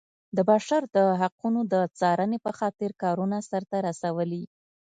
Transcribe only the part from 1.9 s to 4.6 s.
څارنې په خاطر کارونه سرته رسولي.